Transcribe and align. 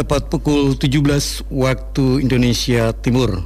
tepat 0.00 0.32
pukul 0.32 0.72
17 0.80 1.44
waktu 1.52 2.24
Indonesia 2.24 2.88
Timur. 3.04 3.44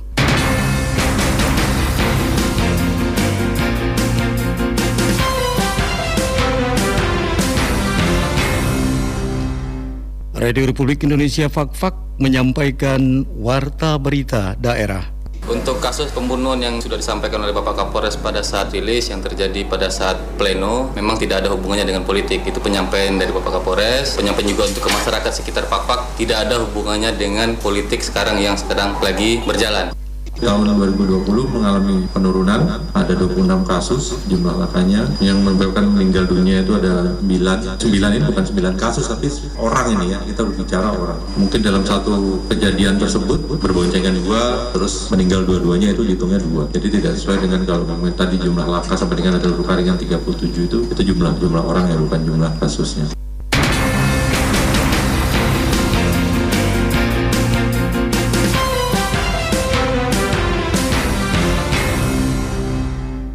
Radio 10.38 10.70
Republik 10.70 11.02
Indonesia 11.02 11.50
Fak-Fak 11.50 12.22
menyampaikan 12.22 13.26
warta 13.34 13.98
berita 13.98 14.54
daerah. 14.54 15.13
Untuk 15.44 15.76
kasus 15.76 16.08
pembunuhan 16.08 16.56
yang 16.56 16.80
sudah 16.80 16.96
disampaikan 16.96 17.44
oleh 17.44 17.52
Bapak 17.52 17.76
Kapolres 17.76 18.16
pada 18.16 18.40
saat 18.40 18.72
rilis 18.72 19.12
yang 19.12 19.20
terjadi 19.20 19.68
pada 19.68 19.92
saat 19.92 20.16
pleno 20.40 20.88
memang 20.96 21.20
tidak 21.20 21.44
ada 21.44 21.52
hubungannya 21.52 21.84
dengan 21.84 22.00
politik. 22.00 22.48
Itu 22.48 22.64
penyampaian 22.64 23.20
dari 23.20 23.28
Bapak 23.28 23.60
Kapolres, 23.60 24.16
penyampaian 24.16 24.48
juga 24.48 24.72
untuk 24.72 24.88
masyarakat 24.88 25.32
sekitar 25.36 25.68
Pak-Pak 25.68 26.16
tidak 26.16 26.48
ada 26.48 26.64
hubungannya 26.64 27.12
dengan 27.12 27.60
politik 27.60 28.00
sekarang 28.00 28.40
yang 28.40 28.56
sedang 28.56 28.96
lagi 29.04 29.44
berjalan 29.44 30.03
tahun 30.38 30.76
2020 30.76 31.54
mengalami 31.54 32.04
penurunan, 32.10 32.60
ada 32.92 33.12
26 33.14 33.64
kasus 33.64 34.18
jumlah 34.26 34.54
lakanya 34.58 35.06
yang 35.22 35.40
menyebabkan 35.40 35.88
meninggal 35.88 36.26
dunia 36.26 36.62
itu 36.62 36.74
ada 36.74 37.16
9, 37.22 37.78
9 37.78 38.16
ini 38.18 38.24
bukan 38.28 38.44
9 38.44 38.74
kasus 38.74 39.06
tapi 39.08 39.30
orang 39.56 39.94
ini 39.98 40.14
ya, 40.14 40.18
kita 40.26 40.42
berbicara 40.42 40.88
orang. 40.90 41.18
Mungkin 41.38 41.60
dalam 41.62 41.82
satu 41.86 42.44
kejadian 42.50 42.98
tersebut 42.98 43.58
berboncengan 43.62 44.14
dua, 44.24 44.70
terus 44.74 45.08
meninggal 45.08 45.46
dua-duanya 45.46 45.94
itu 45.94 46.02
hitungnya 46.04 46.40
dua. 46.42 46.66
Jadi 46.70 47.00
tidak 47.00 47.16
sesuai 47.16 47.46
dengan 47.46 47.62
kalau 47.64 47.84
tadi 48.14 48.36
jumlah 48.38 48.66
laka 48.66 48.94
sampai 48.94 49.16
dengan 49.18 49.38
ada 49.38 49.48
luka 49.48 49.74
ringan 49.74 49.96
37 49.96 50.68
itu, 50.70 50.78
itu 50.90 51.02
jumlah 51.14 51.34
jumlah 51.38 51.62
orang 51.62 51.88
ya 51.90 51.96
bukan 51.98 52.20
jumlah 52.26 52.50
kasusnya. 52.60 53.14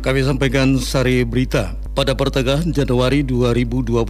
Kami 0.09 0.25
sampaikan 0.25 0.73
sari 0.81 1.21
berita. 1.21 1.77
Pada 1.93 2.17
pertengahan 2.17 2.73
Januari 2.73 3.21
2021, 3.21 4.01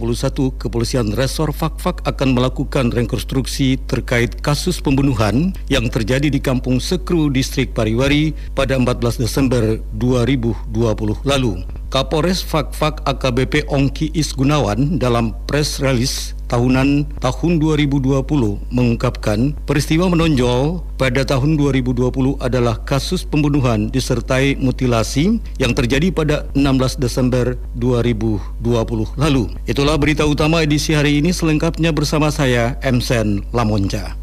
Kepolisian 0.56 1.12
Resor 1.12 1.52
Fakfak 1.52 2.00
akan 2.08 2.40
melakukan 2.40 2.88
rekonstruksi 2.88 3.76
terkait 3.84 4.40
kasus 4.40 4.80
pembunuhan 4.80 5.52
yang 5.68 5.92
terjadi 5.92 6.32
di 6.32 6.40
Kampung 6.40 6.80
Sekru, 6.80 7.28
Distrik 7.28 7.76
Pariwari 7.76 8.32
pada 8.56 8.80
14 8.80 9.20
Desember 9.20 9.76
2020 10.00 11.20
lalu. 11.28 11.68
Kapolres 11.92 12.40
Fakfak 12.40 13.04
AKBP 13.04 13.68
Ongki 13.68 14.08
Isgunawan 14.16 14.96
dalam 14.96 15.36
press 15.44 15.84
release 15.84 16.32
tahunan 16.50 17.06
tahun 17.22 17.52
2020 17.62 18.26
mengungkapkan 18.74 19.54
peristiwa 19.64 20.10
menonjol 20.10 20.82
pada 20.98 21.24
tahun 21.24 21.56
2020 21.56 22.42
adalah 22.42 22.76
kasus 22.84 23.24
pembunuhan 23.24 23.88
disertai 23.88 24.58
mutilasi 24.60 25.40
yang 25.56 25.72
terjadi 25.72 26.12
pada 26.12 26.44
16 26.52 27.00
Desember 27.00 27.56
2020 27.80 29.16
lalu. 29.16 29.48
Itulah 29.64 29.96
berita 29.96 30.28
utama 30.28 30.60
edisi 30.60 30.92
hari 30.92 31.24
ini 31.24 31.32
selengkapnya 31.32 31.94
bersama 31.94 32.28
saya 32.28 32.76
Emsen 32.84 33.46
Lamonca. 33.54 34.19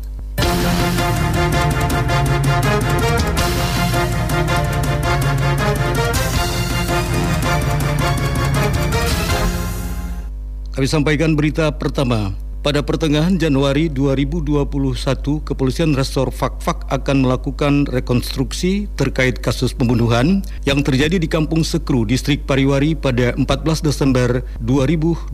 Kami 10.77 10.85
sampaikan 10.85 11.33
berita 11.33 11.73
pertama. 11.73 12.37
Pada 12.61 12.85
pertengahan 12.85 13.33
Januari 13.33 13.89
2021, 13.89 14.93
Kepolisian 15.41 15.97
Resor 15.97 16.29
Fakfak 16.29 16.85
akan 16.93 17.25
melakukan 17.25 17.89
rekonstruksi 17.89 18.85
terkait 18.93 19.41
kasus 19.41 19.73
pembunuhan 19.73 20.45
yang 20.69 20.85
terjadi 20.85 21.17
di 21.17 21.25
Kampung 21.25 21.65
Sekru, 21.65 22.05
Distrik 22.05 22.45
Pariwari 22.45 22.93
pada 22.93 23.33
14 23.33 23.81
Desember 23.81 24.45
2020 24.61 25.33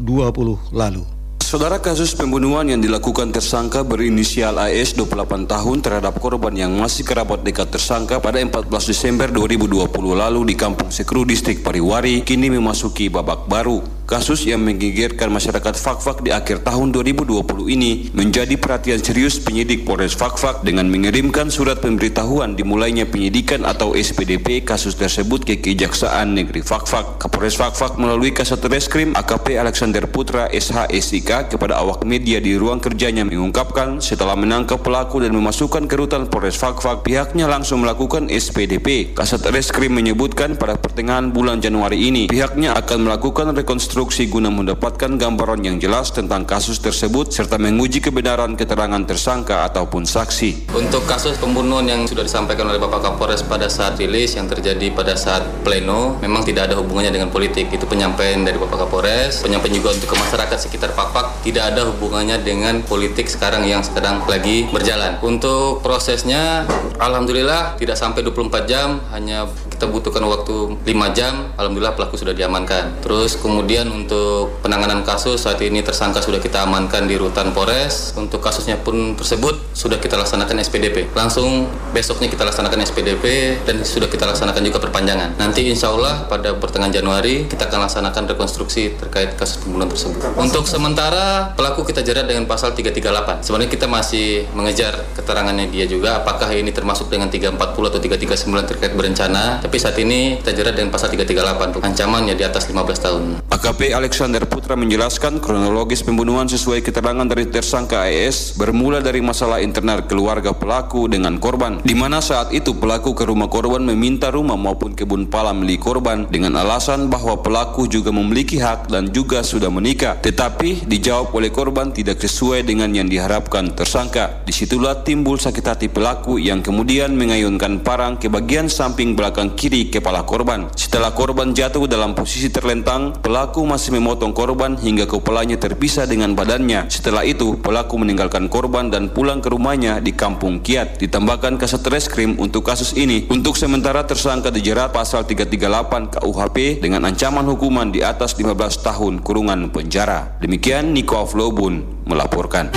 lalu. 0.71 1.03
Saudara 1.43 1.75
kasus 1.83 2.15
pembunuhan 2.15 2.71
yang 2.71 2.79
dilakukan 2.79 3.35
tersangka 3.35 3.83
berinisial 3.83 4.55
AS 4.55 4.95
28 4.95 5.43
tahun 5.43 5.77
terhadap 5.83 6.23
korban 6.23 6.55
yang 6.55 6.71
masih 6.79 7.03
kerabat 7.03 7.43
dekat 7.43 7.67
tersangka 7.67 8.23
pada 8.23 8.39
14 8.39 8.71
Desember 8.87 9.27
2020 9.27 9.91
lalu 10.15 10.41
di 10.49 10.55
Kampung 10.55 10.87
Sekru, 10.87 11.27
Distrik 11.27 11.67
Pariwari 11.67 12.23
kini 12.23 12.47
memasuki 12.47 13.11
babak 13.11 13.51
baru. 13.51 14.02
Kasus 14.03 14.43
yang 14.43 14.59
menggegerkan 14.67 15.31
masyarakat 15.31 15.79
Fakfak 15.79 16.27
di 16.27 16.35
akhir 16.35 16.67
tahun 16.67 16.91
2020 16.91 17.39
ini 17.71 18.11
menjadi 18.11 18.59
perhatian 18.59 18.99
serius 18.99 19.39
penyidik 19.39 19.87
Polres 19.87 20.11
Fakfak 20.11 20.59
dengan 20.67 20.91
mengirimkan 20.91 21.47
surat 21.47 21.79
pemberitahuan 21.79 22.59
dimulainya 22.59 23.07
penyidikan 23.07 23.63
atau 23.63 23.95
SPDP 23.95 24.67
kasus 24.67 24.99
tersebut 24.99 25.47
ke 25.47 25.55
Kejaksaan 25.63 26.35
Negeri 26.35 26.59
Fakfak. 26.59 27.15
Kapolres 27.15 27.55
Fakfak 27.55 27.95
melalui 27.95 28.35
Kasat 28.35 28.59
Reskrim 28.67 29.15
AKP 29.15 29.55
Alexander 29.55 30.03
Putra 30.11 30.51
SHSIK 30.51 31.55
kepada 31.55 31.79
awak 31.79 32.03
media 32.03 32.43
di 32.43 32.59
ruang 32.59 32.83
kerjanya 32.83 33.23
mengungkapkan 33.23 34.03
setelah 34.03 34.35
menangkap 34.35 34.83
pelaku 34.83 35.23
dan 35.23 35.31
memasukkan 35.31 35.87
ke 35.87 35.95
rutan 35.95 36.27
Polres 36.27 36.59
Fakfak 36.59 37.07
pihaknya 37.07 37.47
langsung 37.47 37.79
melakukan 37.79 38.27
SPDP. 38.27 39.15
Kasat 39.15 39.47
Reskrim 39.47 39.95
menyebutkan 39.95 40.59
pada 40.59 40.75
pertengahan 40.75 41.31
bulan 41.31 41.63
Januari 41.63 42.11
ini 42.11 42.27
pihaknya 42.27 42.75
akan 42.75 43.07
melakukan 43.07 43.55
rekonstruksi 43.55 43.92
rekonstruksi 43.93 44.25
guna 44.25 44.49
mendapatkan 44.49 45.21
gambaran 45.21 45.69
yang 45.69 45.77
jelas 45.77 46.09
tentang 46.09 46.49
kasus 46.49 46.81
tersebut 46.81 47.29
serta 47.29 47.61
menguji 47.61 48.01
kebenaran 48.01 48.57
keterangan 48.57 49.05
tersangka 49.05 49.69
ataupun 49.69 50.09
saksi. 50.09 50.73
Untuk 50.73 51.05
kasus 51.05 51.37
pembunuhan 51.37 51.85
yang 51.85 52.01
sudah 52.09 52.25
disampaikan 52.25 52.73
oleh 52.73 52.81
Bapak 52.81 53.05
Kapolres 53.05 53.45
pada 53.45 53.69
saat 53.69 54.01
rilis 54.01 54.33
yang 54.33 54.49
terjadi 54.49 54.89
pada 54.97 55.13
saat 55.13 55.45
pleno 55.61 56.17
memang 56.25 56.41
tidak 56.41 56.73
ada 56.73 56.81
hubungannya 56.81 57.13
dengan 57.13 57.29
politik. 57.29 57.69
Itu 57.69 57.85
penyampaian 57.85 58.41
dari 58.41 58.57
Bapak 58.57 58.89
Kapolres, 58.89 59.45
penyampaian 59.45 59.77
juga 59.77 59.93
untuk 59.93 60.09
masyarakat 60.09 60.57
sekitar 60.57 60.97
Pakpak 60.97 61.45
tidak 61.45 61.77
ada 61.77 61.85
hubungannya 61.93 62.41
dengan 62.41 62.81
politik 62.81 63.29
sekarang 63.29 63.61
yang 63.61 63.85
sedang 63.85 64.25
lagi 64.25 64.65
berjalan. 64.73 65.21
Untuk 65.21 65.85
prosesnya 65.85 66.65
alhamdulillah 66.97 67.77
tidak 67.77 67.93
sampai 67.93 68.25
24 68.25 68.65
jam, 68.65 69.05
hanya 69.13 69.45
kita 69.73 69.89
butuhkan 69.89 70.22
waktu 70.29 70.78
5 70.85 71.17
jam. 71.17 71.50
Alhamdulillah 71.57 71.97
pelaku 71.97 72.22
sudah 72.22 72.38
diamankan. 72.38 73.01
Terus 73.01 73.35
kemudian 73.41 73.89
untuk 73.89 74.61
penanganan 74.61 75.01
kasus 75.01 75.41
saat 75.41 75.57
ini 75.66 75.81
tersangka 75.81 76.22
sudah 76.22 76.38
kita 76.38 76.63
amankan 76.63 77.09
di 77.09 77.17
rutan 77.17 77.51
Polres. 77.51 78.13
Untuk 78.13 78.39
kasusnya 78.39 78.78
pun 78.78 79.17
tersebut 79.17 79.73
sudah 79.73 79.97
kita 79.97 80.16
laksanakan 80.16 80.62
SPDP. 80.62 81.09
Langsung 81.17 81.66
besoknya 81.91 82.29
kita 82.29 82.45
laksanakan 82.45 82.85
SPDP 82.85 83.57
dan 83.66 83.81
sudah 83.81 84.06
kita 84.06 84.29
laksanakan 84.29 84.62
juga 84.62 84.78
perpanjangan. 84.78 85.41
Nanti 85.41 85.66
insya 85.66 85.89
Allah 85.89 86.29
pada 86.29 86.53
pertengahan 86.53 86.94
Januari 86.94 87.50
kita 87.50 87.66
akan 87.67 87.89
laksanakan 87.89 88.23
rekonstruksi 88.38 88.95
terkait 89.01 89.33
kasus 89.33 89.57
pembunuhan 89.59 89.89
tersebut. 89.89 90.22
Untuk 90.38 90.69
sementara 90.69 91.51
pelaku 91.57 91.81
kita 91.83 92.06
jerat 92.06 92.29
dengan 92.29 92.45
pasal 92.45 92.78
338. 92.78 93.41
Sebenarnya 93.41 93.72
kita 93.72 93.89
masih 93.89 94.45
mengejar 94.53 95.01
keterangannya 95.17 95.67
dia 95.73 95.89
juga 95.89 96.22
apakah 96.22 96.53
ini 96.53 96.69
termasuk 96.69 97.09
dengan 97.09 97.31
340 97.33 97.57
atau 97.89 98.00
339 98.00 98.69
terkait 98.69 98.94
berencana. 98.94 99.63
Saat 99.79 99.97
ini 100.01 100.41
kita 100.41 100.51
jerat 100.51 100.73
dengan 100.75 100.91
pasal 100.91 101.13
338. 101.13 101.85
Ancamannya 101.85 102.35
di 102.35 102.44
atas 102.44 102.67
15 102.67 103.06
tahun. 103.06 103.23
AKP 103.47 103.95
Alexander 103.95 104.44
Putra 104.44 104.75
menjelaskan 104.75 105.39
kronologis 105.39 106.03
pembunuhan 106.03 106.50
sesuai 106.51 106.84
keterangan 106.84 107.23
dari 107.23 107.47
tersangka 107.47 108.03
AS 108.03 108.57
bermula 108.59 109.00
dari 109.00 109.23
masalah 109.23 109.63
internal 109.63 110.03
keluarga 110.03 110.51
pelaku 110.51 111.07
dengan 111.07 111.39
korban, 111.39 111.79
di 111.79 111.95
mana 111.95 112.19
saat 112.19 112.51
itu 112.51 112.75
pelaku 112.75 113.16
ke 113.16 113.23
rumah 113.23 113.47
korban 113.47 113.79
meminta 113.79 114.33
rumah 114.33 114.59
maupun 114.59 114.91
kebun 114.91 115.31
pala 115.31 115.56
milik 115.56 115.79
korban 115.79 116.28
dengan 116.28 116.59
alasan 116.59 117.07
bahwa 117.07 117.39
pelaku 117.39 117.88
juga 117.88 118.12
memiliki 118.12 118.59
hak 118.59 118.91
dan 118.91 119.07
juga 119.16 119.45
sudah 119.45 119.72
menikah, 119.72 120.19
tetapi 120.19 120.83
dijawab 120.83 121.31
oleh 121.31 121.53
korban 121.53 121.94
tidak 121.95 122.19
sesuai 122.19 122.67
dengan 122.67 122.91
yang 122.91 123.07
diharapkan 123.07 123.72
tersangka. 123.72 124.44
Di 124.44 124.51
situlah 124.51 125.07
timbul 125.07 125.39
sakit 125.39 125.63
hati 125.63 125.88
pelaku 125.88 126.36
yang 126.36 126.59
kemudian 126.59 127.15
mengayunkan 127.15 127.80
parang 127.80 128.19
ke 128.19 128.27
bagian 128.27 128.68
samping 128.68 129.15
belakang 129.15 129.52
kiri 129.53 129.88
kepala 129.88 130.25
korban. 130.27 130.67
Setelah 130.73 131.13
korban 131.13 131.53
jatuh 131.53 131.85
dalam 131.85 132.17
posisi 132.17 132.50
terlentang, 132.50 133.13
pelaku 133.21 133.63
masih 133.63 133.95
memotong 133.95 134.33
korban 134.33 134.75
hingga 134.75 135.05
kepalanya 135.05 135.55
terpisah 135.61 136.09
dengan 136.09 136.33
badannya. 136.33 136.89
Setelah 136.89 137.23
itu, 137.23 137.55
pelaku 137.61 138.01
meninggalkan 138.01 138.50
korban 138.50 138.89
dan 138.89 139.13
pulang 139.13 139.39
ke 139.39 139.53
rumahnya 139.53 140.01
di 140.01 140.11
Kampung 140.11 140.59
Kiat. 140.59 140.97
Ditambahkan 141.00 141.61
kasat 141.61 141.85
reskrim 141.88 142.35
untuk 142.41 142.65
kasus 142.65 142.97
ini. 142.97 143.29
Untuk 143.29 143.55
sementara 143.55 144.03
tersangka 144.03 144.50
dijerat 144.50 144.89
pasal 144.89 145.23
338 145.29 146.19
KUHP 146.19 146.81
dengan 146.81 147.06
ancaman 147.06 147.45
hukuman 147.45 147.94
di 147.94 148.01
atas 148.01 148.33
15 148.35 148.81
tahun 148.81 149.13
kurungan 149.21 149.69
penjara. 149.69 150.41
Demikian 150.41 150.91
Niko 150.91 151.21
Aflobun 151.21 152.06
melaporkan. 152.09 152.73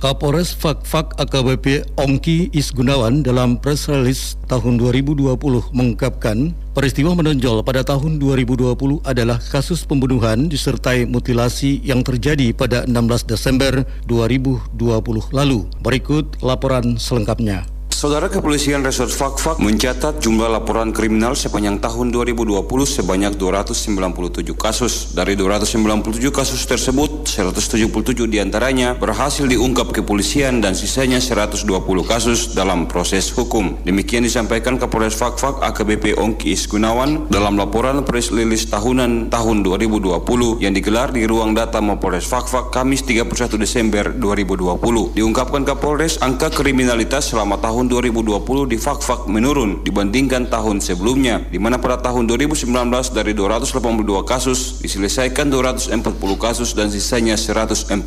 Kapolres 0.00 0.56
Fakfak 0.56 1.12
AKBP 1.20 1.84
Ongki 2.00 2.48
Isgunawan 2.56 3.20
dalam 3.20 3.60
press 3.60 3.84
release 3.84 4.32
tahun 4.48 4.80
2020 4.80 5.28
mengungkapkan 5.76 6.56
peristiwa 6.72 7.12
menonjol 7.12 7.60
pada 7.60 7.84
tahun 7.84 8.16
2020 8.16 9.04
adalah 9.04 9.36
kasus 9.36 9.84
pembunuhan 9.84 10.48
disertai 10.48 11.04
mutilasi 11.04 11.84
yang 11.84 12.00
terjadi 12.00 12.48
pada 12.56 12.88
16 12.88 13.28
Desember 13.28 13.84
2020 14.08 15.36
lalu. 15.36 15.68
Berikut 15.84 16.40
laporan 16.40 16.96
selengkapnya. 16.96 17.68
Saudara 18.00 18.32
Kepolisian 18.32 18.80
Resort 18.80 19.12
Fakfak 19.12 19.60
mencatat 19.60 20.24
jumlah 20.24 20.48
laporan 20.48 20.88
kriminal 20.88 21.36
sepanjang 21.36 21.84
tahun 21.84 22.08
2020 22.08 22.64
sebanyak 22.88 23.36
297 23.36 24.56
kasus. 24.56 25.12
Dari 25.12 25.36
297 25.36 26.32
kasus 26.32 26.64
tersebut, 26.64 27.28
177 27.28 28.24
di 28.24 28.40
antaranya 28.40 28.96
berhasil 28.96 29.44
diungkap 29.44 29.92
kepolisian 29.92 30.64
dan 30.64 30.72
sisanya 30.72 31.20
120 31.20 31.68
kasus 32.08 32.56
dalam 32.56 32.88
proses 32.88 33.28
hukum. 33.36 33.76
Demikian 33.84 34.24
disampaikan 34.24 34.80
Kapolres 34.80 35.20
Fakfak 35.20 35.60
AKBP 35.60 36.16
Ongki 36.16 36.56
Isgunawan 36.56 37.28
dalam 37.28 37.60
laporan 37.60 38.00
press 38.08 38.32
release 38.32 38.64
tahunan 38.64 39.28
tahun 39.28 39.60
2020 39.60 40.24
yang 40.64 40.72
digelar 40.72 41.12
di 41.12 41.28
ruang 41.28 41.52
data 41.52 41.84
Mapolres 41.84 42.24
Fakfak 42.24 42.72
Kamis 42.72 43.04
31 43.04 43.60
Desember 43.60 44.08
2020. 44.16 45.12
Diungkapkan 45.12 45.68
Kapolres 45.68 46.16
angka 46.24 46.48
kriminalitas 46.48 47.36
selama 47.36 47.60
tahun 47.60 47.89
2020 47.90 48.70
di 48.70 48.78
Fakfak 48.78 49.26
menurun 49.26 49.82
dibandingkan 49.82 50.46
tahun 50.46 50.78
sebelumnya, 50.78 51.42
di 51.50 51.58
mana 51.58 51.82
pada 51.82 51.98
tahun 51.98 52.30
2019 52.30 52.70
dari 53.10 53.34
282 53.34 54.22
kasus 54.22 54.78
diselesaikan 54.78 55.50
240 55.50 55.98
kasus 56.38 56.78
dan 56.78 56.86
sisanya 56.86 57.34
141 57.34 57.98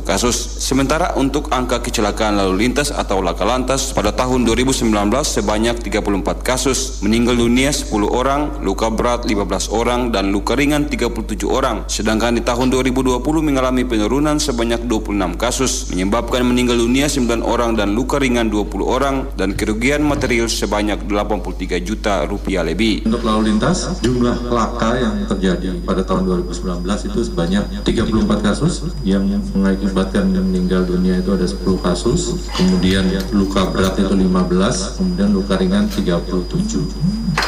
kasus. 0.00 0.36
Sementara 0.64 1.12
untuk 1.20 1.52
angka 1.52 1.84
kecelakaan 1.84 2.40
lalu 2.40 2.64
lintas 2.64 2.88
atau 2.88 3.20
laka 3.20 3.44
lantas 3.44 3.92
pada 3.92 4.14
tahun 4.14 4.48
2019 4.48 4.88
sebanyak 5.26 5.76
34 5.84 6.40
kasus, 6.40 7.04
meninggal 7.04 7.36
dunia 7.36 7.68
10 7.68 7.92
orang, 8.08 8.62
luka 8.64 8.88
berat 8.88 9.26
15 9.26 9.68
orang, 9.68 10.08
dan 10.14 10.30
luka 10.30 10.54
ringan 10.54 10.86
37 10.86 11.44
orang. 11.44 11.84
Sedangkan 11.90 12.38
di 12.38 12.42
tahun 12.46 12.70
2020 12.70 13.18
mengalami 13.42 13.82
penurunan 13.82 14.38
sebanyak 14.38 14.86
26 14.86 15.34
kasus, 15.34 15.90
menyebabkan 15.90 16.46
meninggal 16.46 16.78
dunia 16.78 17.10
9 17.10 17.42
orang 17.42 17.74
dan 17.74 17.90
luka 17.98 18.22
ringan 18.22 18.46
20 18.46 18.86
orang, 18.86 19.17
dan 19.38 19.54
kerugian 19.54 20.04
material 20.04 20.50
sebanyak 20.50 21.06
83 21.06 21.80
juta 21.80 22.26
rupiah 22.28 22.66
lebih. 22.66 23.06
Untuk 23.08 23.22
lalu 23.24 23.54
lintas, 23.54 23.98
jumlah 24.04 24.50
laka 24.52 24.98
yang 24.98 25.14
terjadi 25.24 25.80
pada 25.86 26.02
tahun 26.04 26.28
2019 26.50 27.08
itu 27.08 27.20
sebanyak 27.24 27.64
34 27.86 28.46
kasus 28.46 28.74
yang 29.06 29.24
mengakibatkan 29.54 30.28
meninggal 30.28 30.84
dunia 30.84 31.22
itu 31.22 31.30
ada 31.32 31.46
10 31.46 31.78
kasus, 31.80 32.50
kemudian 32.52 33.06
luka 33.32 33.70
berat 33.72 33.96
itu 33.96 34.12
15, 34.12 34.98
kemudian 34.98 35.28
luka 35.32 35.54
ringan 35.56 35.88
37. 35.88 36.84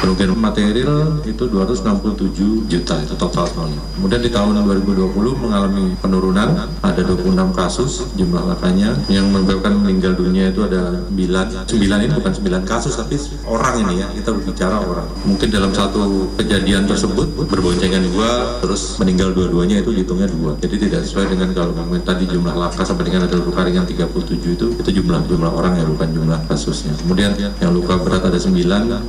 Kerugian 0.00 0.32
material 0.38 1.20
itu 1.28 1.44
267 1.50 2.70
juta 2.70 2.94
itu 3.05 3.14
total 3.19 3.50
totalnya. 3.50 3.81
Kemudian 3.96 4.20
di 4.22 4.31
tahun 4.31 4.62
2020 4.64 5.43
mengalami 5.43 5.84
penurunan, 5.99 6.49
ada 6.81 7.00
26 7.02 7.50
kasus 7.52 8.06
jumlah 8.14 8.43
lakanya 8.46 8.96
yang 9.08 9.28
menyebabkan 9.32 9.76
meninggal 9.81 10.14
dunia 10.17 10.52
itu 10.52 10.64
ada 10.64 11.05
9. 11.11 11.59
9 11.66 11.80
ini 11.80 12.12
bukan 12.14 12.32
9 12.32 12.64
kasus 12.68 12.94
tapi 12.96 13.16
orang 13.48 13.74
ini 13.86 14.04
ya, 14.04 14.08
kita 14.14 14.30
berbicara 14.34 14.76
orang. 14.80 15.08
Mungkin 15.24 15.48
dalam 15.52 15.72
satu 15.74 16.32
kejadian 16.36 16.86
tersebut 16.86 17.32
berboncengan 17.48 18.02
dua 18.12 18.60
terus 18.60 18.96
meninggal 19.00 19.32
dua-duanya 19.32 19.80
itu 19.80 19.90
hitungnya 19.94 20.28
dua. 20.30 20.56
Jadi 20.60 20.88
tidak 20.88 21.04
sesuai 21.06 21.36
dengan 21.36 21.50
kalau 21.56 21.72
tadi 22.02 22.24
jumlah 22.28 22.54
laka 22.56 22.82
sampai 22.84 23.08
dengan 23.08 23.26
ada 23.26 23.36
luka 23.38 23.62
ringan 23.64 23.84
37 23.84 24.56
itu 24.56 24.66
itu 24.76 24.90
jumlah 25.02 25.20
jumlah 25.26 25.50
orang 25.50 25.76
ya 25.78 25.84
bukan 25.84 26.08
jumlah 26.12 26.38
kasusnya. 26.46 26.94
Kemudian 27.00 27.36
yang 27.38 27.72
luka 27.72 27.96
berat 28.00 28.24
ada 28.24 28.38
9, 28.38 28.54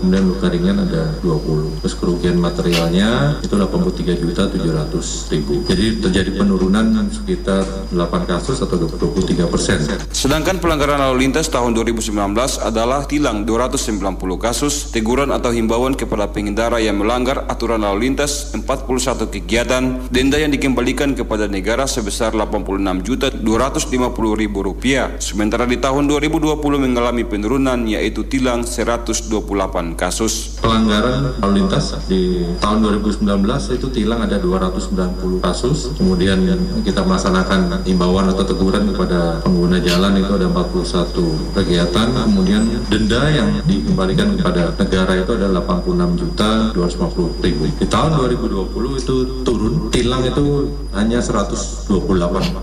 kemudian 0.02 0.24
luka 0.28 0.48
ringan 0.50 0.78
ada 0.88 1.16
20. 1.24 1.82
Terus 1.86 1.96
kerugian 1.98 2.38
materialnya 2.38 3.40
itu 3.42 3.54
83 3.54 4.22
juta 4.22 4.44
700 4.50 5.34
ribu. 5.34 5.54
Jadi 5.68 5.86
terjadi 6.02 6.32
penurunan 6.36 6.86
sekitar 7.12 7.64
8 7.92 8.30
kasus 8.30 8.58
atau 8.62 8.76
23 8.76 9.48
persen. 9.48 9.78
Sedangkan 10.12 10.58
pelanggaran 10.58 11.02
lalu 11.02 11.28
lintas 11.28 11.50
tahun 11.50 11.74
2019 11.76 12.14
adalah 12.42 13.06
tilang 13.06 13.46
290 13.46 14.18
kasus, 14.42 14.90
teguran 14.90 15.30
atau 15.30 15.54
himbauan 15.54 15.94
kepada 15.94 16.26
pengendara 16.26 16.82
yang 16.82 16.98
melanggar 16.98 17.46
aturan 17.46 17.86
lalu 17.86 18.10
lintas 18.10 18.50
41 18.58 19.30
kegiatan, 19.30 20.10
denda 20.10 20.42
yang 20.42 20.50
dikembalikan 20.50 21.14
kepada 21.14 21.46
negara 21.46 21.86
sebesar 21.86 22.34
86 22.34 23.06
juta 23.06 23.30
250 23.30 24.42
ribu 24.42 24.66
rupiah. 24.66 25.14
Sementara 25.22 25.70
di 25.70 25.78
tahun 25.78 26.10
2020 26.10 26.58
mengalami 26.82 27.22
penurunan 27.22 27.86
yaitu 27.86 28.26
tilang 28.26 28.66
128 28.66 29.30
kasus. 29.94 30.58
Pelanggaran 30.58 31.38
lalu 31.46 31.62
lintas 31.62 31.94
di 32.10 32.42
tahun 32.58 32.82
2019 33.06 33.78
itu 33.78 33.88
tilang 33.94 34.26
ada 34.26 34.42
290 34.42 35.46
kasus. 35.46 35.94
Kemudian 35.94 36.42
kita 36.82 37.06
melaksanakan 37.06 37.86
imbauan 37.86 38.34
atau 38.34 38.42
teguran 38.42 38.90
kepada 38.90 39.46
pengguna 39.46 39.78
jalan 39.78 40.18
itu 40.18 40.32
ada 40.34 40.48
41 40.50 41.54
kegiatan 41.54 42.08
kemudian 42.32 42.64
denda 42.88 43.28
yang 43.28 43.60
dikembalikan 43.68 44.40
kepada 44.40 44.72
negara 44.80 45.14
itu 45.20 45.32
ada 45.36 45.48
86 45.52 46.16
juta 46.16 46.50
250 46.72 47.44
ribu. 47.44 47.62
Di 47.76 47.88
tahun 47.92 48.16
2020 48.16 49.04
itu 49.04 49.16
turun 49.44 49.92
tilang 49.92 50.24
itu 50.24 50.72
hanya 50.96 51.20
128 51.20 51.92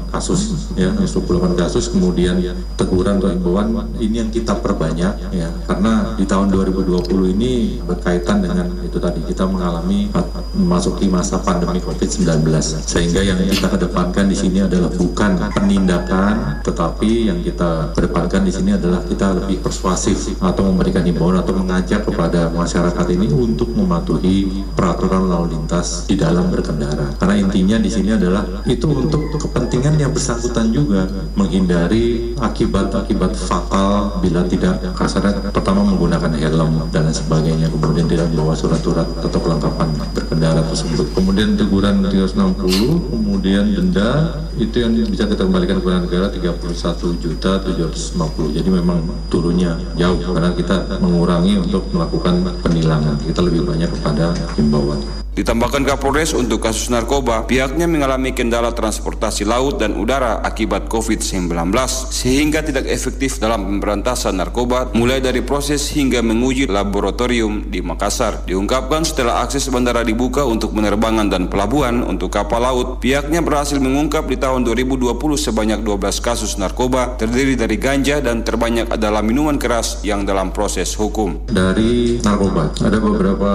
kasus 0.09 0.73
ya 0.73 0.89
128 0.97 1.61
kasus. 1.61 1.93
Kemudian 1.93 2.41
teguran 2.81 3.21
atau 3.21 3.29
imbauan 3.29 3.69
ini 4.01 4.25
yang 4.25 4.31
kita 4.33 4.57
perbanyak 4.57 5.13
ya 5.37 5.53
karena 5.69 6.17
di 6.17 6.25
tahun 6.25 6.49
2020 6.49 7.35
ini 7.37 7.83
berkaitan 7.85 8.41
dengan 8.41 8.73
itu 8.81 8.97
tadi 8.97 9.21
kita 9.29 9.45
mengalami 9.45 10.09
memasuki 10.57 11.11
masa 11.11 11.37
pandemi 11.43 11.83
COVID-19 11.83 12.49
sehingga 12.89 13.21
yang 13.21 13.37
kita 13.37 13.69
kedepankan 13.69 14.31
di 14.31 14.37
sini 14.39 14.65
adalah 14.65 14.89
bukan 14.95 15.37
penindakan 15.53 16.63
tetapi 16.65 17.29
yang 17.29 17.39
kita 17.45 17.93
kedepankan 17.93 18.43
di 18.47 18.53
sini 18.55 18.71
adalah 18.75 19.03
kita 19.05 19.35
lebih 19.49 19.65
persuasif 19.65 20.37
atau 20.45 20.69
memberikan 20.69 21.01
himbauan 21.01 21.41
atau 21.41 21.57
mengajak 21.57 22.05
kepada 22.05 22.53
masyarakat 22.53 23.07
ini 23.17 23.33
untuk 23.33 23.73
mematuhi 23.73 24.69
peraturan 24.77 25.25
lalu 25.25 25.57
lintas 25.57 26.05
di 26.05 26.21
dalam 26.21 26.53
berkendara 26.53 27.17
karena 27.17 27.49
intinya 27.49 27.81
di 27.81 27.89
sini 27.89 28.13
adalah 28.13 28.45
itu 28.69 28.85
untuk 28.93 29.33
kepentingan 29.41 29.97
yang 29.97 30.13
bersangkutan 30.13 30.69
juga 30.69 31.09
menghindari 31.33 32.37
akibat-akibat 32.37 33.33
fatal 33.41 34.21
bila 34.21 34.45
tidak 34.45 34.85
kasarnya 34.93 35.49
pertama 35.49 35.81
menggunakan 35.81 36.37
helm 36.37 36.93
dan 36.93 37.09
lain 37.09 37.17
sebagainya 37.17 37.73
kemudian 37.73 38.05
tidak 38.05 38.29
membawa 38.29 38.53
surat-surat 38.53 39.09
atau 39.25 39.41
kelengkapan 39.41 39.89
berkendara 40.13 40.61
tersebut. 40.69 41.07
Kemudian 41.17 41.57
teguran 41.57 42.05
360, 42.05 43.11
kemudian 43.11 43.65
denda 43.73 44.45
itu 44.59 44.77
yang 44.83 44.93
bisa 45.09 45.25
kita 45.25 45.47
kembalikan 45.47 45.79
kepada 45.81 46.05
negara 46.05 46.27
31 46.29 47.23
juta 47.23 47.53
750. 47.63 48.57
Jadi 48.59 48.69
memang 48.69 49.03
turunnya 49.39 49.79
jauh 49.95 50.19
karena 50.19 50.51
kita 50.51 50.99
mengurangi 50.99 51.63
untuk 51.63 51.87
melakukan 51.95 52.43
penilangan. 52.59 53.15
Kita 53.23 53.39
lebih 53.47 53.63
banyak 53.63 53.87
kepada 53.95 54.35
himbauan. 54.59 54.99
Ditambahkan 55.39 55.87
Kapolres 55.87 56.35
untuk 56.35 56.59
kasus 56.59 56.91
narkoba, 56.91 57.47
pihaknya 57.47 57.87
mengalami 57.87 58.35
kendala 58.35 58.75
transportasi 58.75 59.47
laut 59.47 59.79
dan 59.79 59.95
udara 59.95 60.43
akibat 60.43 60.91
COVID-19 60.91 61.71
sehingga 62.11 62.59
tidak 62.59 62.91
efektif 62.91 63.39
dalam 63.39 63.63
pemberantasan 63.63 64.35
narkoba 64.35 64.91
mulai 64.99 65.23
dari 65.23 65.39
proses 65.39 65.95
hingga 65.95 66.27
menguji 66.27 66.67
laboratorium 66.67 67.71
di 67.71 67.79
Makassar. 67.79 68.51
Diungkapkan 68.51 69.07
setelah 69.07 69.47
akses 69.47 69.71
bandara 69.71 70.03
dibuka 70.03 70.43
untuk 70.43 70.75
penerbangan 70.75 71.31
dan 71.31 71.47
pelabuhan 71.47 72.03
untuk 72.03 72.35
kapal 72.35 72.59
laut, 72.59 72.99
pihaknya 72.99 73.39
berhasil 73.39 73.79
mengungkap 73.79 74.27
di 74.27 74.43
tahun 74.43 74.67
2020 74.67 75.07
sebanyak 75.39 75.87
12 75.87 76.19
kasus 76.19 76.59
narkoba 76.59 77.15
terdiri 77.15 77.55
dari 77.55 77.79
ganja 77.79 78.19
dan 78.19 78.43
terbanyak 78.43 78.91
adalah 78.91 79.23
minuman 79.23 79.55
keras 79.55 80.03
yang 80.03 80.27
dalam 80.27 80.51
proses 80.51 80.99
hukum. 80.99 81.47
Dari 81.47 82.19
narkoba, 82.27 82.75
ada 82.83 82.99
beberapa 82.99 83.51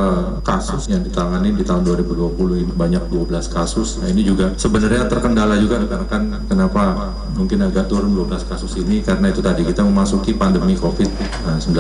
kasus 0.48 0.88
yang 0.88 1.04
ditangani 1.04 1.52
di 1.52 1.73
tahun 1.74 2.06
2020 2.06 2.62
ini 2.62 2.74
banyak 2.78 3.04
12 3.10 3.50
kasus. 3.50 3.98
Nah 3.98 4.14
ini 4.14 4.22
juga 4.22 4.54
sebenarnya 4.54 5.10
terkendala 5.10 5.58
juga 5.58 5.82
rekan-rekan 5.82 6.46
kenapa 6.46 7.14
mungkin 7.34 7.66
agak 7.66 7.90
turun 7.90 8.14
12 8.14 8.46
kasus 8.46 8.78
ini 8.78 9.02
karena 9.02 9.34
itu 9.34 9.42
tadi 9.42 9.66
kita 9.66 9.82
memasuki 9.82 10.38
pandemi 10.38 10.78
COVID-19. 10.78 11.74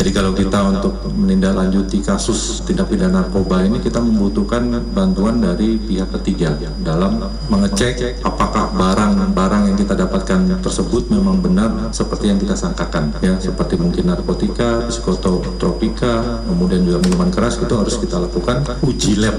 Jadi 0.00 0.10
kalau 0.16 0.32
kita 0.32 0.58
untuk 0.64 0.96
menindaklanjuti 1.12 2.00
kasus 2.00 2.64
tindak 2.64 2.88
pidana 2.88 3.24
narkoba 3.24 3.62
ini 3.64 3.78
kita 3.84 4.00
membutuhkan 4.00 4.68
bantuan 4.90 5.38
dari 5.44 5.76
pihak 5.76 6.08
ketiga 6.20 6.56
dalam 6.80 7.20
mengecek 7.52 8.20
apakah 8.24 8.72
barang-barang 8.74 9.72
yang 9.72 9.76
kita 9.78 9.94
dapatkan 9.94 10.60
tersebut 10.60 11.12
memang 11.12 11.38
benar 11.38 11.70
seperti 11.94 12.32
yang 12.32 12.38
kita 12.40 12.56
sangkakan 12.58 13.14
ya 13.22 13.38
seperti 13.38 13.78
mungkin 13.78 14.10
narkotika, 14.10 14.88
psikotropika, 14.90 16.44
kemudian 16.48 16.82
juga 16.82 16.98
minuman 17.06 17.30
keras 17.30 17.60
itu 17.60 17.74
harus 17.74 17.96
kita 18.00 18.18
lakukan 18.18 18.64
uji 18.82 19.20
lab 19.20 19.33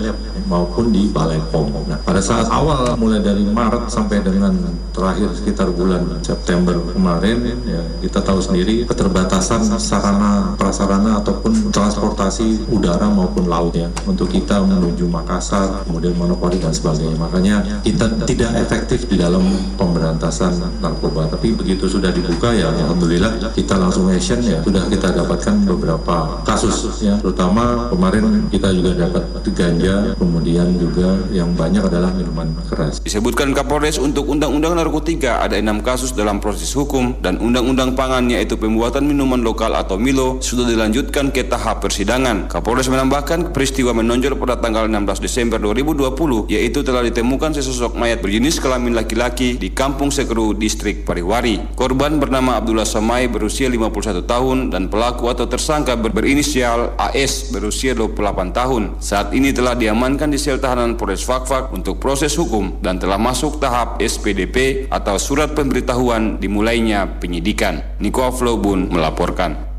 maupun 0.46 0.94
di 0.94 1.10
Balai 1.10 1.42
POM. 1.50 1.72
Nah, 1.90 2.00
pada 2.02 2.22
saat 2.22 2.48
awal 2.50 2.96
mulai 2.96 3.22
dari 3.22 3.44
Maret 3.46 3.90
sampai 3.90 4.22
dengan 4.22 4.54
terakhir 4.96 5.34
sekitar 5.36 5.68
bulan 5.76 6.24
September 6.24 6.72
kemarin 6.96 7.44
ya 7.68 7.84
kita 8.00 8.24
tahu 8.24 8.40
sendiri 8.40 8.88
keterbatasan 8.88 9.68
sarana 9.76 10.56
prasarana 10.56 11.20
ataupun 11.20 11.74
transportasi 11.74 12.72
udara 12.72 13.12
maupun 13.12 13.52
laut 13.52 13.76
ya 13.76 13.92
untuk 14.08 14.32
kita 14.32 14.64
menuju 14.64 15.08
Makassar, 15.12 15.84
kemudian 15.84 16.16
Manokwari 16.16 16.58
dan 16.62 16.72
sebagainya. 16.72 17.18
Makanya 17.20 17.56
kita 17.84 18.08
tidak 18.24 18.52
efektif 18.64 19.08
di 19.12 19.20
dalam 19.20 19.44
pemberantasan 19.76 20.80
narkoba. 20.80 21.28
Tapi 21.28 21.52
begitu 21.54 21.92
sudah 21.92 22.10
dibuka 22.16 22.56
ya 22.56 22.72
alhamdulillah 22.72 23.52
kita 23.52 23.76
langsung 23.76 24.08
action 24.10 24.40
ya 24.42 24.64
sudah 24.64 24.88
kita 24.88 25.12
dapatkan 25.12 25.56
beberapa 25.68 26.42
kasus 26.48 27.04
ya 27.04 27.20
terutama 27.20 27.92
kemarin 27.92 28.48
kita 28.50 28.72
juga 28.72 28.92
dapat 28.96 29.24
ganja 29.56 29.85
kemudian 30.18 30.76
juga 30.76 31.16
yang 31.32 31.54
banyak 31.54 31.86
adalah 31.86 32.12
minuman 32.12 32.52
keras. 32.68 33.00
Disebutkan 33.06 33.54
Kapolres 33.54 34.02
untuk 34.02 34.28
Undang-Undang 34.28 34.76
Narkotika 34.76 35.46
ada 35.46 35.56
enam 35.56 35.80
kasus 35.80 36.12
dalam 36.12 36.44
proses 36.44 36.74
hukum 36.76 37.16
dan 37.24 37.40
Undang-Undang 37.40 37.96
Pangan 37.96 38.28
yaitu 38.28 38.60
pembuatan 38.60 39.08
minuman 39.08 39.40
lokal 39.46 39.78
atau 39.78 40.02
Milo 40.02 40.42
sudah 40.42 40.66
dilanjutkan 40.66 41.30
ke 41.30 41.46
tahap 41.46 41.86
persidangan. 41.86 42.50
Kapolres 42.50 42.90
menambahkan 42.90 43.54
peristiwa 43.54 43.94
menonjol 43.96 44.36
pada 44.36 44.58
tanggal 44.60 44.90
16 44.90 45.24
Desember 45.24 45.62
2020 45.62 46.50
yaitu 46.50 46.84
telah 46.84 47.06
ditemukan 47.06 47.56
sesosok 47.56 47.96
mayat 47.96 48.20
berjenis 48.20 48.58
kelamin 48.60 48.98
laki-laki 48.98 49.56
di 49.56 49.72
Kampung 49.72 50.10
Sekeru, 50.10 50.58
Distrik 50.58 51.08
Pariwari. 51.08 51.78
Korban 51.78 52.18
bernama 52.18 52.58
Abdullah 52.58 52.88
Samai 52.90 53.30
berusia 53.32 53.70
51 53.70 54.26
tahun 54.26 54.58
dan 54.74 54.90
pelaku 54.90 55.30
atau 55.30 55.46
tersangka 55.46 55.94
ber 55.94 56.16
berinisial 56.16 56.94
AS 56.96 57.50
berusia 57.50 57.92
28 57.98 58.54
tahun. 58.54 58.84
Saat 59.02 59.34
ini 59.34 59.52
telah 59.52 59.65
diamankan 59.74 60.30
di 60.30 60.38
sel 60.38 60.62
tahanan 60.62 60.94
Polres 60.94 61.26
Fakfak 61.26 61.74
untuk 61.74 61.98
proses 61.98 62.38
hukum 62.38 62.78
dan 62.86 63.02
telah 63.02 63.18
masuk 63.18 63.58
tahap 63.58 63.98
SPDP 63.98 64.86
atau 64.94 65.18
surat 65.18 65.58
pemberitahuan 65.58 66.38
dimulainya 66.38 67.18
penyidikan. 67.18 67.82
Niko 67.98 68.30
Aflobun 68.30 68.94
melaporkan. 68.94 69.74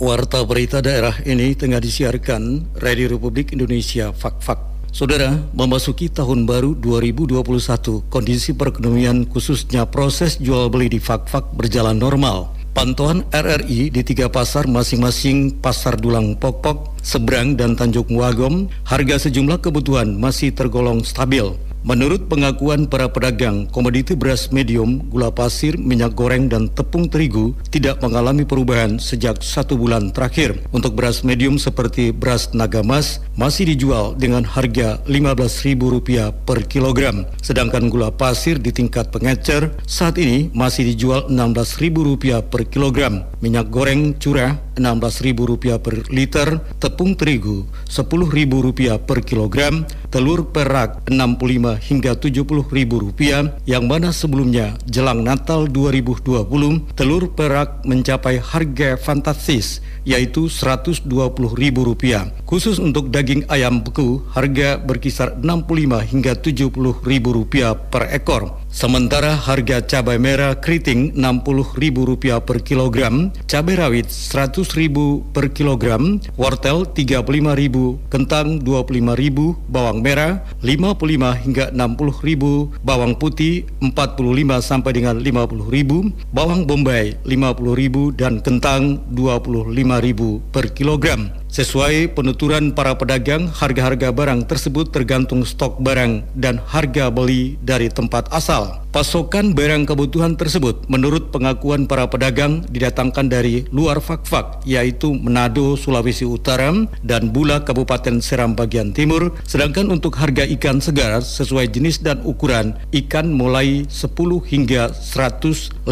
Warta 0.00 0.44
berita 0.48 0.80
daerah 0.80 1.12
ini 1.28 1.52
tengah 1.52 1.76
disiarkan 1.76 2.72
Radio 2.80 3.12
Republik 3.12 3.52
Indonesia 3.52 4.16
Fak-Fak. 4.16 4.69
Saudara, 4.90 5.38
memasuki 5.54 6.10
tahun 6.10 6.50
baru 6.50 6.74
2021, 6.74 8.10
kondisi 8.10 8.50
perekonomian 8.50 9.22
khususnya 9.22 9.86
proses 9.86 10.34
jual 10.42 10.66
beli 10.66 10.90
di 10.90 10.98
Fak-Fak 10.98 11.54
berjalan 11.54 11.94
normal. 11.94 12.50
Pantauan 12.74 13.22
RRI 13.30 13.90
di 13.90 14.02
tiga 14.02 14.26
pasar 14.26 14.66
masing-masing 14.66 15.62
Pasar 15.62 15.94
Dulang 15.94 16.34
Pokpok, 16.38 16.98
Seberang 17.06 17.54
dan 17.54 17.78
Tanjung 17.78 18.10
Wagom, 18.18 18.66
harga 18.82 19.30
sejumlah 19.30 19.62
kebutuhan 19.62 20.18
masih 20.18 20.50
tergolong 20.50 21.06
stabil. 21.06 21.69
Menurut 21.80 22.28
pengakuan 22.28 22.84
para 22.84 23.08
pedagang, 23.08 23.64
komoditi 23.72 24.12
beras 24.12 24.52
medium, 24.52 25.00
gula 25.08 25.32
pasir, 25.32 25.80
minyak 25.80 26.12
goreng, 26.12 26.44
dan 26.44 26.68
tepung 26.68 27.08
terigu 27.08 27.56
tidak 27.72 28.04
mengalami 28.04 28.44
perubahan 28.44 29.00
sejak 29.00 29.40
satu 29.40 29.80
bulan 29.80 30.12
terakhir. 30.12 30.60
Untuk 30.76 30.92
beras 30.92 31.24
medium 31.24 31.56
seperti 31.56 32.12
beras 32.12 32.52
Nagamas 32.52 33.24
masih 33.32 33.72
dijual 33.72 34.12
dengan 34.12 34.44
harga 34.44 35.00
Rp15.000 35.08 36.44
per 36.44 36.68
kilogram. 36.68 37.24
Sedangkan 37.40 37.88
gula 37.88 38.12
pasir 38.12 38.60
di 38.60 38.76
tingkat 38.76 39.08
pengecer 39.08 39.72
saat 39.88 40.20
ini 40.20 40.52
masih 40.52 40.92
dijual 40.92 41.32
Rp16.000 41.32 42.44
per 42.52 42.68
kilogram. 42.68 43.24
Minyak 43.40 43.72
goreng 43.72 44.12
curah 44.20 44.60
Rp16.000 44.76 45.80
per 45.80 45.94
liter, 46.12 46.48
tepung 46.76 47.16
terigu 47.16 47.64
Rp10.000 47.88 49.00
per 49.08 49.24
kilogram, 49.24 49.88
telur 50.10 50.50
perak 50.50 51.06
65 51.06 51.78
hingga 51.78 52.18
Rp70.000 52.18 53.62
yang 53.64 53.86
mana 53.86 54.10
sebelumnya 54.10 54.74
jelang 54.90 55.22
Natal 55.22 55.70
2020 55.70 56.98
telur 56.98 57.30
perak 57.32 57.86
mencapai 57.86 58.42
harga 58.42 58.98
fantastis 58.98 59.78
yaitu 60.02 60.50
Rp120.000. 60.50 62.44
Khusus 62.44 62.82
untuk 62.82 63.14
daging 63.14 63.46
ayam 63.46 63.86
beku 63.86 64.26
harga 64.34 64.82
berkisar 64.82 65.38
Rp65 65.38 65.92
hingga 66.10 66.32
Rp70.000 66.42 67.90
per 67.94 68.10
ekor. 68.10 68.60
Sementara 68.70 69.34
harga 69.34 69.82
cabai 69.82 70.18
merah 70.22 70.54
keriting 70.54 71.10
Rp60.000 71.18 72.46
per 72.46 72.62
kilogram, 72.62 73.34
cabai 73.50 73.74
rawit 73.74 74.06
Rp100.000 74.06 74.94
per 75.34 75.50
kilogram, 75.50 76.22
wortel 76.38 76.86
Rp35.000, 76.86 77.74
kentang 78.14 78.62
Rp25.000, 78.62 79.38
bawang 79.66 79.99
merah 80.00 80.44
Rp55 80.60 81.24
hingga 81.46 81.64
Rp60.000, 81.72 82.42
bawang 82.84 83.14
putih 83.16 83.68
Rp45 83.80 84.50
sampai 84.60 84.92
dengan 84.96 85.20
Rp50.000, 85.20 85.90
bawang 86.32 86.64
bombay 86.68 87.16
Rp50.000 87.24 87.96
dan 88.16 88.40
kentang 88.44 89.00
Rp25.000 89.12 90.20
per 90.52 90.64
kilogram. 90.72 91.39
Sesuai 91.50 92.14
penuturan 92.14 92.70
para 92.70 92.94
pedagang, 92.94 93.50
harga-harga 93.50 94.14
barang 94.14 94.46
tersebut 94.46 94.94
tergantung 94.94 95.42
stok 95.42 95.82
barang 95.82 96.22
dan 96.38 96.62
harga 96.62 97.10
beli 97.10 97.58
dari 97.58 97.90
tempat 97.90 98.30
asal. 98.30 98.86
Pasokan 98.94 99.50
barang 99.50 99.82
kebutuhan 99.90 100.38
tersebut 100.38 100.86
menurut 100.86 101.34
pengakuan 101.34 101.90
para 101.90 102.06
pedagang 102.06 102.62
didatangkan 102.70 103.26
dari 103.26 103.66
luar 103.74 103.98
Fakfak 103.98 104.62
yaitu 104.62 105.10
Manado, 105.10 105.74
Sulawesi 105.74 106.22
Utara 106.22 106.70
dan 107.02 107.34
Bula 107.34 107.66
Kabupaten 107.66 108.22
Seram 108.22 108.54
bagian 108.54 108.94
timur 108.94 109.34
sedangkan 109.42 109.90
untuk 109.90 110.22
harga 110.22 110.46
ikan 110.54 110.78
segar 110.78 111.18
sesuai 111.18 111.66
jenis 111.66 111.98
dan 111.98 112.22
ukuran 112.22 112.78
ikan 112.94 113.26
mulai 113.30 113.90
10 113.90 114.06
hingga 114.46 114.94
150 114.94 115.82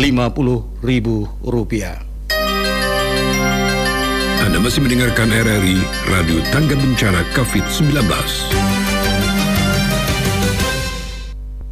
ribu 0.87 1.27
rupiah. 1.43 2.08
Anda 4.49 4.65
masih 4.65 4.81
mendengarkan 4.81 5.29
RRI 5.29 5.77
Radio 6.09 6.41
Tangga 6.49 6.73
Bencana 6.73 7.21
COVID-19. 7.37 8.01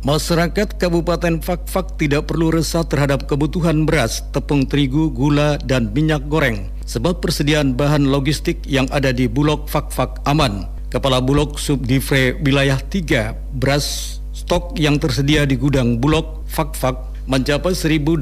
Masyarakat 0.05 0.69
Kabupaten 0.77 1.41
Fakfak 1.41 1.97
tidak 1.97 2.29
perlu 2.29 2.53
resah 2.53 2.85
terhadap 2.85 3.25
kebutuhan 3.25 3.89
beras, 3.89 4.21
tepung 4.29 4.69
terigu, 4.69 5.09
gula, 5.09 5.57
dan 5.65 5.89
minyak 5.97 6.29
goreng 6.29 6.69
sebab 6.85 7.25
persediaan 7.25 7.73
bahan 7.73 8.13
logistik 8.13 8.61
yang 8.69 8.85
ada 8.93 9.09
di 9.09 9.25
Bulog 9.25 9.73
Fakfak 9.73 10.21
aman. 10.29 10.69
Kepala 10.93 11.25
Bulog 11.25 11.57
Subdivre 11.57 12.37
Wilayah 12.45 12.77
3, 12.77 13.57
beras 13.57 14.21
stok 14.37 14.77
yang 14.77 15.01
tersedia 15.01 15.49
di 15.49 15.57
gudang 15.57 15.97
Bulog 15.97 16.45
Fakfak 16.45 17.25
mencapai 17.25 17.73
1.800 17.73 18.21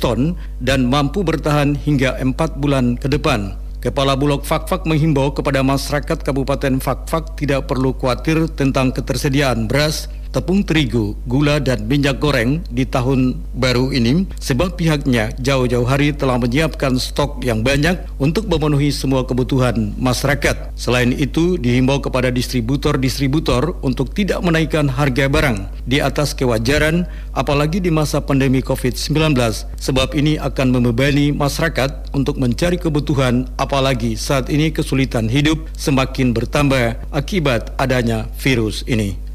ton 0.00 0.32
dan 0.64 0.88
mampu 0.88 1.20
bertahan 1.20 1.76
hingga 1.76 2.16
4 2.24 2.56
bulan 2.56 2.96
ke 2.96 3.12
depan. 3.12 3.65
Kepala 3.86 4.18
Bulog 4.18 4.42
Fakfak 4.42 4.82
menghimbau 4.82 5.30
kepada 5.30 5.62
masyarakat 5.62 6.18
Kabupaten 6.26 6.82
Fakfak 6.82 7.38
tidak 7.38 7.70
perlu 7.70 7.94
khawatir 7.94 8.50
tentang 8.50 8.90
ketersediaan 8.90 9.70
beras, 9.70 10.10
tepung 10.36 10.60
terigu, 10.60 11.16
gula 11.24 11.56
dan 11.56 11.88
minyak 11.88 12.20
goreng 12.20 12.60
di 12.68 12.84
tahun 12.84 13.40
baru 13.56 13.88
ini 13.88 14.28
sebab 14.36 14.76
pihaknya 14.76 15.32
jauh-jauh 15.40 15.88
hari 15.88 16.12
telah 16.12 16.36
menyiapkan 16.36 17.00
stok 17.00 17.40
yang 17.40 17.64
banyak 17.64 17.96
untuk 18.20 18.44
memenuhi 18.44 18.92
semua 18.92 19.24
kebutuhan 19.24 19.96
masyarakat. 19.96 20.76
Selain 20.76 21.08
itu, 21.16 21.56
dihimbau 21.56 22.04
kepada 22.04 22.28
distributor-distributor 22.28 23.80
untuk 23.80 24.12
tidak 24.12 24.44
menaikkan 24.44 24.92
harga 24.92 25.24
barang 25.24 25.72
di 25.88 26.04
atas 26.04 26.36
kewajaran 26.36 27.08
apalagi 27.32 27.80
di 27.80 27.88
masa 27.88 28.20
pandemi 28.20 28.60
COVID-19 28.60 29.32
sebab 29.80 30.12
ini 30.12 30.36
akan 30.36 30.76
membebani 30.76 31.32
masyarakat 31.32 32.12
untuk 32.12 32.36
mencari 32.36 32.76
kebutuhan 32.76 33.48
apalagi 33.56 34.20
saat 34.20 34.52
ini 34.52 34.68
kesulitan 34.68 35.32
hidup 35.32 35.64
semakin 35.80 36.36
bertambah 36.36 37.00
akibat 37.08 37.72
adanya 37.80 38.28
virus 38.36 38.84
ini. 38.84 39.25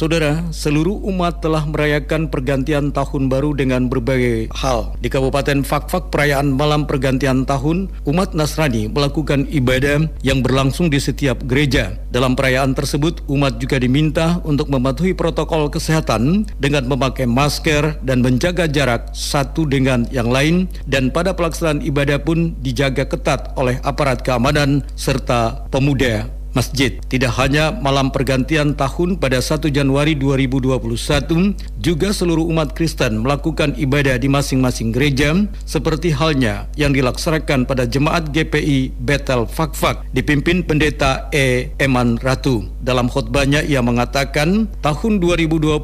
Saudara, 0.00 0.48
seluruh 0.48 0.96
umat 1.12 1.44
telah 1.44 1.68
merayakan 1.68 2.32
pergantian 2.32 2.88
tahun 2.88 3.28
baru 3.28 3.52
dengan 3.52 3.84
berbagai 3.92 4.48
hal. 4.48 4.96
Di 4.96 5.12
Kabupaten 5.12 5.60
Fakfak 5.60 6.08
perayaan 6.08 6.56
malam 6.56 6.88
pergantian 6.88 7.44
tahun, 7.44 7.92
umat 8.08 8.32
Nasrani 8.32 8.88
melakukan 8.88 9.44
ibadah 9.52 10.08
yang 10.24 10.40
berlangsung 10.40 10.88
di 10.88 10.96
setiap 10.96 11.44
gereja. 11.44 12.00
Dalam 12.08 12.32
perayaan 12.32 12.72
tersebut, 12.72 13.20
umat 13.28 13.60
juga 13.60 13.76
diminta 13.76 14.40
untuk 14.40 14.72
mematuhi 14.72 15.12
protokol 15.12 15.68
kesehatan 15.68 16.48
dengan 16.56 16.88
memakai 16.88 17.28
masker 17.28 18.00
dan 18.00 18.24
menjaga 18.24 18.72
jarak 18.72 19.12
satu 19.12 19.68
dengan 19.68 20.08
yang 20.08 20.32
lain 20.32 20.64
dan 20.88 21.12
pada 21.12 21.36
pelaksanaan 21.36 21.84
ibadah 21.84 22.16
pun 22.24 22.56
dijaga 22.64 23.04
ketat 23.04 23.52
oleh 23.60 23.76
aparat 23.84 24.24
keamanan 24.24 24.80
serta 24.96 25.68
pemuda 25.68 26.39
masjid. 26.52 26.98
Tidak 27.06 27.30
hanya 27.38 27.74
malam 27.74 28.10
pergantian 28.10 28.74
tahun 28.74 29.18
pada 29.18 29.38
1 29.38 29.70
Januari 29.70 30.14
2021, 30.18 31.54
juga 31.78 32.10
seluruh 32.10 32.46
umat 32.50 32.74
Kristen 32.74 33.22
melakukan 33.22 33.74
ibadah 33.78 34.18
di 34.18 34.28
masing-masing 34.30 34.90
gereja 34.90 35.32
seperti 35.64 36.10
halnya 36.10 36.66
yang 36.74 36.90
dilaksanakan 36.90 37.66
pada 37.66 37.86
jemaat 37.86 38.34
GPI 38.34 38.94
Betel 38.98 39.46
Fakfak 39.46 40.06
dipimpin 40.10 40.66
pendeta 40.66 41.30
E. 41.30 41.70
Eman 41.78 42.18
Ratu. 42.18 42.66
Dalam 42.80 43.12
khutbahnya 43.12 43.60
ia 43.60 43.84
mengatakan 43.84 44.66
tahun 44.80 45.20
2020 45.20 45.76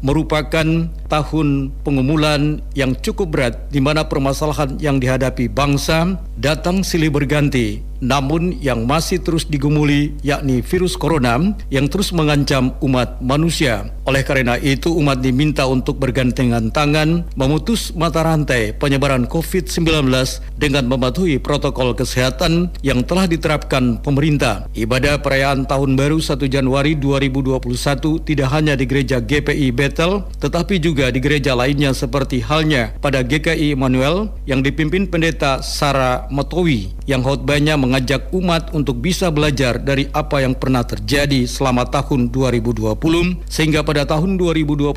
merupakan 0.00 0.66
tahun 1.08 1.72
pengumulan 1.82 2.60
yang 2.76 2.92
cukup 3.00 3.32
berat 3.32 3.54
di 3.72 3.80
mana 3.80 4.06
permasalahan 4.06 4.76
yang 4.78 5.00
dihadapi 5.00 5.48
bangsa 5.48 6.20
datang 6.36 6.84
silih 6.84 7.10
berganti 7.10 7.88
namun 7.98 8.54
yang 8.62 8.86
masih 8.86 9.18
terus 9.18 9.46
digumuli 9.46 10.14
yakni 10.22 10.62
virus 10.62 10.94
corona 10.94 11.54
yang 11.70 11.90
terus 11.90 12.14
mengancam 12.14 12.74
umat 12.82 13.18
manusia. 13.18 13.90
Oleh 14.08 14.24
karena 14.24 14.56
itu 14.56 14.88
umat 14.96 15.20
diminta 15.20 15.68
untuk 15.68 16.00
bergandengan 16.00 16.72
tangan 16.72 17.28
memutus 17.36 17.92
mata 17.92 18.24
rantai 18.24 18.72
penyebaran 18.72 19.28
COVID-19 19.28 20.08
dengan 20.56 20.88
mematuhi 20.88 21.36
protokol 21.36 21.92
kesehatan 21.92 22.72
yang 22.80 23.04
telah 23.04 23.28
diterapkan 23.28 24.00
pemerintah. 24.00 24.64
Ibadah 24.72 25.20
perayaan 25.20 25.68
Tahun 25.68 25.92
Baru 25.92 26.24
1 26.24 26.40
Januari 26.48 26.96
2021 26.96 28.24
tidak 28.24 28.48
hanya 28.48 28.72
di 28.78 28.88
gereja 28.88 29.20
GPI 29.20 29.76
Betel 29.76 30.24
tetapi 30.40 30.80
juga 30.80 30.97
di 31.06 31.22
gereja 31.22 31.54
lainnya 31.54 31.94
seperti 31.94 32.42
halnya 32.42 32.98
pada 32.98 33.22
GKI 33.22 33.78
Manuel 33.78 34.34
yang 34.42 34.66
dipimpin 34.66 35.06
pendeta 35.06 35.62
Sarah 35.62 36.26
Motowi 36.34 36.98
yang 37.06 37.22
khotbahnya 37.22 37.78
mengajak 37.78 38.28
umat 38.34 38.74
untuk 38.74 38.98
bisa 38.98 39.30
belajar 39.30 39.78
dari 39.78 40.10
apa 40.10 40.42
yang 40.42 40.58
pernah 40.58 40.82
terjadi 40.82 41.46
selama 41.46 41.86
tahun 41.86 42.34
2020 42.34 42.98
sehingga 43.46 43.86
pada 43.86 44.02
tahun 44.04 44.34
2021 44.36 44.92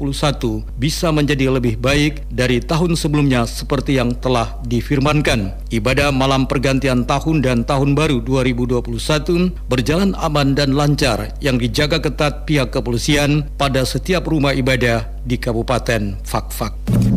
bisa 0.75 1.07
menjadi 1.13 1.53
lebih 1.53 1.77
baik 1.77 2.25
dari 2.33 2.57
tahun 2.57 2.97
sebelumnya 2.97 3.45
seperti 3.45 4.01
yang 4.01 4.17
telah 4.17 4.59
difirmankan. 4.65 5.55
Ibadah 5.71 6.11
malam 6.11 6.49
pergantian 6.49 7.07
tahun 7.07 7.45
dan 7.45 7.63
tahun 7.63 7.95
baru 7.95 8.19
2021 8.25 9.55
berjalan 9.71 10.11
aman 10.19 10.51
dan 10.51 10.75
lancar 10.75 11.31
yang 11.39 11.55
dijaga 11.55 12.03
ketat 12.03 12.43
pihak 12.43 12.75
kepolisian 12.75 13.47
pada 13.55 13.87
setiap 13.87 14.27
rumah 14.27 14.51
ibadah 14.51 15.07
di 15.21 15.37
Kabupaten 15.37 16.21
Fakfak. 16.25 16.75
-Fak. 16.89 17.10